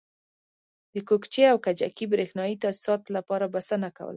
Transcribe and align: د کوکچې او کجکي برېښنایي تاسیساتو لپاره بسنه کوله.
د 0.93 0.95
کوکچې 1.07 1.43
او 1.51 1.57
کجکي 1.65 2.05
برېښنایي 2.13 2.55
تاسیساتو 2.63 3.09
لپاره 3.17 3.45
بسنه 3.53 3.89
کوله. 3.97 4.09